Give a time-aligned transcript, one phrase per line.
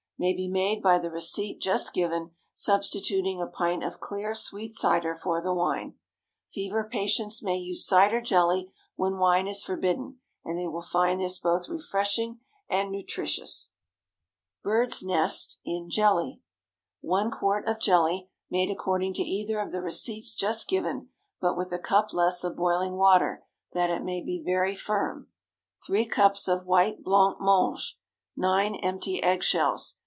[0.21, 4.71] ✠ May be made by the receipt just given, substituting a pint of clear, sweet
[4.71, 5.95] cider for the wine.
[6.47, 11.39] Fever patients may use cider jelly when wine is forbidden, and they will find this
[11.39, 13.71] both refreshing and nutritious.
[14.63, 16.39] BIRD'S NEST IN JELLY.
[16.43, 16.43] ✠
[17.01, 21.09] 1 quart of jelly, made according to either of the receipts just given,
[21.39, 23.43] but with a cup less of boiling water,
[23.73, 25.29] that it may be very firm.
[25.83, 27.97] 3 cups of white blanc mange.
[28.37, 29.95] 9 empty eggshells.